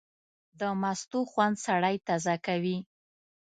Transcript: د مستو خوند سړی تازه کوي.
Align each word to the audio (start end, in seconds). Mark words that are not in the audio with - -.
د 0.59 0.61
مستو 0.81 1.19
خوند 1.31 1.55
سړی 1.65 1.95
تازه 2.07 2.35
کوي. 2.45 2.77